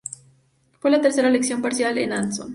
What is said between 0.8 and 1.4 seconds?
la tercera